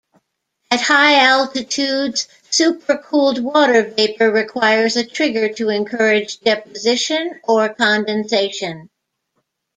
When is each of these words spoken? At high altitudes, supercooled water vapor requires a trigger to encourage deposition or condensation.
At 0.71 0.81
high 0.81 1.23
altitudes, 1.27 2.27
supercooled 2.49 3.39
water 3.39 3.83
vapor 3.83 4.31
requires 4.31 4.95
a 4.95 5.05
trigger 5.05 5.49
to 5.53 5.69
encourage 5.69 6.39
deposition 6.39 7.39
or 7.43 7.69
condensation. 7.71 8.89